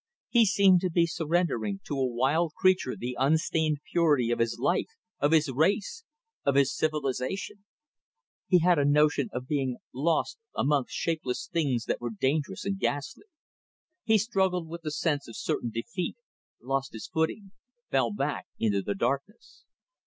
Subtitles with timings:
[0.29, 4.87] He seemed to be surrendering to a wild creature the unstained purity of his life,
[5.19, 6.03] of his race,
[6.43, 7.65] of his civilization.
[8.47, 13.25] He had a notion of being lost amongst shapeless things that were dangerous and ghastly.
[14.03, 16.15] He struggled with the sense of certain defeat
[16.59, 17.51] lost his footing
[17.91, 19.65] fell back into the darkness.